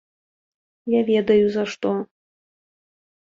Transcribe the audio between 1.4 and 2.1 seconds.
за што.